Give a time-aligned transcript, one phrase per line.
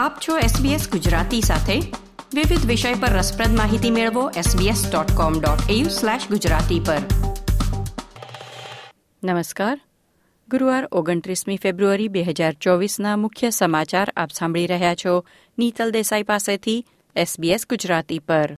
[0.00, 1.80] આપ છો SBS ગુજરાતી સાથે.
[2.34, 6.98] વિવિધ વિષય પર રસપ્રદ માહિતી મેળવો sbs.com.au/gujarati પર.
[9.24, 9.80] નમસ્કાર.
[10.50, 15.24] ગુરુવાર ઓગણત્રીસમી ફેબ્રુઆરી બે હજાર ચોવીસના મુખ્ય સમાચાર આપ સાંભળી રહ્યા છો
[15.58, 16.86] નીતલ દેસાઈ પાસેથી
[17.16, 18.54] SBS ગુજરાતી પર.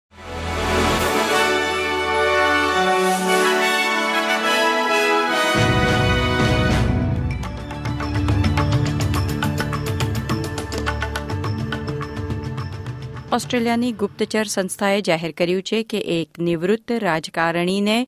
[13.33, 18.07] ઓસ્ટ્રેલિયાની ગુપ્તચર સંસ્થાએ જાહેર કર્યું છે કે એક નિવૃત્ત રાજકારણીને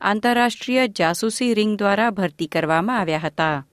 [0.00, 3.66] આંતરરાષ્ટ્રીય જાસૂસી રિંગ દ્વારા ભરતી કરવામાં આવ્યા હતા.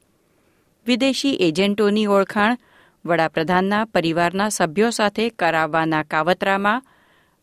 [0.88, 2.58] વિદેશી એજન્ટોની ઓળખાણ
[3.06, 6.84] વડાપ્રધાનના પરિવારના સભ્યો સાથે કરાવવાના કાવતરામાં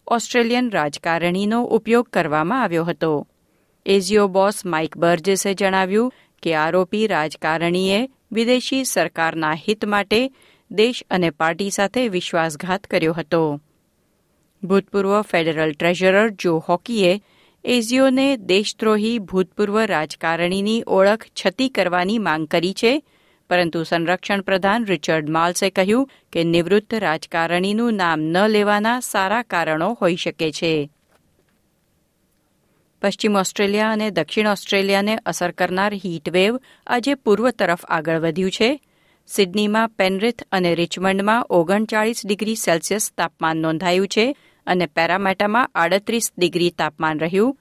[0.06, 3.28] ઓસ્ટ્રેલિયન રાજકારણીનો ઉપયોગ કરવામાં આવ્યો હતો.
[3.86, 10.31] એઝિયો બોસ માઇક બર્જેસે જણાવ્યું કે આરોપી રાજકારણીએ વિદેશી સરકારના હિત માટે
[10.70, 13.60] દેશ અને પાર્ટી સાથે વિશ્વાસઘાત કર્યો હતો.
[14.64, 17.22] ભૂતપૂર્વ ફેડરલ ટ્રેઝરર જો હોકીએ
[17.64, 23.02] એઝિયોને દેશદ્રોહી ભૂતપૂર્વ રાજકારણીની ઓળખ છતી કરવાની માંગ કરી છે,
[23.50, 30.16] પરંતુ સંરક્ષણ પ્રધાન રિચર્ડ માલ્સે કહ્યું કે નિવૃત્ત રાજકારણીનું નામ ન લેવાના સારા કારણો હોઈ
[30.16, 30.91] શકે છે.
[33.02, 38.80] પશ્ચિમ ઓસ્ટ્રેલિયા અને દક્ષિણ ઓસ્ટ્રેલિયાને અસર કરનાર હીટવેવ આજે પૂર્વ તરફ આગળ વધ્યું છે.
[39.36, 47.19] સિડનીમાં પેનરિથ અને રિચમન્ડમાં ઓગણચાળીસ ડિગ્રી સેલ્સિયસ તાપમાન નોંધાયું છે અને પેરામેટામાં આડત્રીસ ડિગ્રી તાપમાન
[47.19, 47.59] રહ્યું.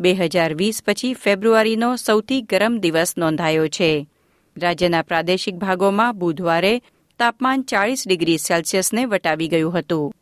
[0.00, 4.08] બે હજાર વીસ પછી ફેબ્રુઆરીનો સૌથી ગરમ દિવસ નોંધાયો છે.
[4.56, 6.82] રાજ્યના પ્રાદેશિક ભાગોમાં બુધવારે
[7.18, 10.14] તાપમાન ચાળીસ ડિગ્રી સેલ્સિયસને વટાવી ગયું હતું.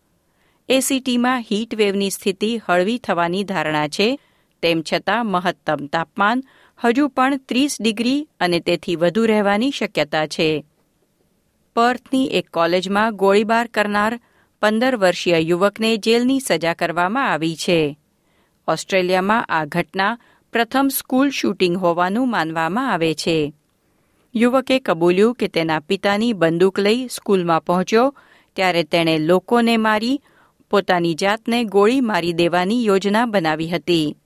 [0.69, 1.45] એસીટીમાં
[1.77, 4.19] વેવની સ્થિતિ હળવી થવાની ધારણા છે.
[4.63, 6.43] તેમ છતાં મહત્તમ તાપમાન
[6.85, 10.65] હજુ પણ ત્રીસ ડિગ્રી અને તેથી વધુ રહેવાની શક્યતા છે.
[11.79, 14.21] પર્થની એક કોલેજમાં ગોળીબાર કરનાર
[14.61, 17.99] પંદર વર્ષીય યુવકને જેલની સજા કરવામાં આવી છે.
[18.69, 20.19] ઓસ્ટ્રેલિયામાં આ ઘટના
[20.53, 23.53] પ્રથમ સ્કૂલ શૂટિંગ હોવાનું માનવામાં આવે છે.
[24.35, 28.15] યુવકે કબૂલ્યું કે તેના પિતાની બંદૂક લઈ સ્કૂલમાં પહોંચ્યો,
[28.57, 30.21] ત્યારે તેણે લોકોને મારી,
[30.71, 34.17] પોતાની જાતને ગોળી મારી દેવાની યોજના બનાવી હતી.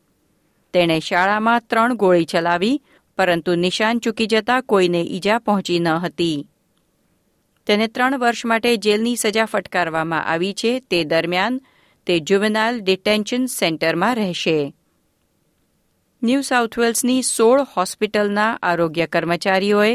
[0.73, 2.83] તેણે શાળામાં ત્રણ ગોળી ચલાવી,
[3.19, 6.49] પરંતુ નિશાન ચૂકી જતા કોઈને ઈજા પહોંચી ન હતી.
[7.67, 10.73] તેને ત્રણ વર્ષ માટે જેલની સજા ફટકારવામાં આવી છે.
[10.81, 11.61] તે દરમિયાન
[12.07, 14.75] તે જુવેનાઇલ ડિટેન્શન સેન્ટરમાં રહેશે.
[16.23, 19.95] ન્યૂ સાઉથ વેલ્સની સોળ હોસ્પિટલના આરોગ્ય કર્મચારીઓએ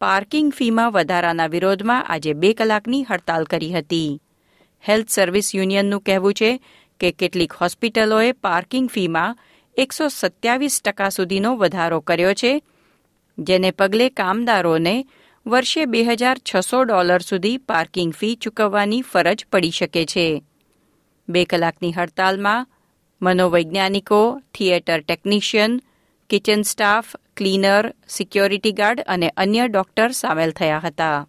[0.00, 4.10] પાર્કિંગ ફીમાં વધારાના વિરોધમાં આજે બે કલાકની હડતાલ કરી હતી.
[4.84, 6.50] હેલ્થ સર્વિસ યુનિયનનું કહેવું છે
[7.00, 9.38] કે કેટલીક હોસ્પિટલોએ પાર્કિંગ ફીમાં
[9.76, 12.62] એકસો સત્યાવીસ ટકા સુધીનો વધારો કર્યો છે,
[13.38, 14.96] જેને પગલે કામદારોને
[15.48, 20.44] વર્ષે બે હજાર છસો ડોલર સુધી પાર્કિંગ ફી ચૂકવવાની ફરજ પડી શકે છે.
[21.28, 22.68] બે કલાકની હડતાલમાં
[23.22, 25.80] મનોવૈજ્ઞાનિકો, theatre technician,
[26.30, 31.26] kitchen staff, cleaner, security guard અને અન્ય ડોક્ટર સામેલ થયા હતા.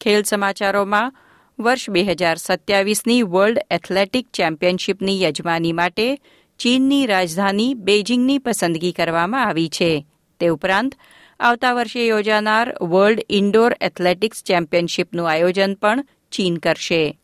[0.00, 1.14] ખેલ સમાચારોમાં
[1.58, 6.20] વર્ષ બે હજાર સત્યાવીસની વર્લ્ડ એથ્લેટિક ચેમ્પિયનશીપની યજમાની માટે
[6.58, 10.06] ચીનની રાજધાની બેઇજિંગની પસંદગી કરવામાં આવી છે.
[10.40, 10.94] તે ઉપરાંત
[11.40, 17.18] આવતા વર્ષે યોજાનાર વર્લ્ડ ઇન્ડોર એથ્લેટિક્સ ચેમ્પિયનશીપનું આયોજન પણ ચીન કરશે.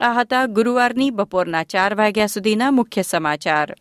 [0.00, 3.74] આ હતા ગુરુવારની બપોરના ચાર વાગ્યા સુધીના મુખ્ય સમાચાર.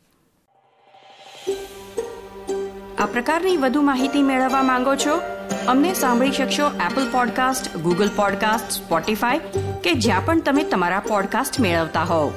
[2.99, 5.21] આ પ્રકારની વધુ માહિતી મેળવવા માંગો છો?
[5.67, 9.39] અમને સાંભળી શકશો Apple podcast Google podcast Spotify
[9.83, 12.33] કે જ્યાં પણ તમે તમારા પોડકાસ્ટ મેળવતા હોવ.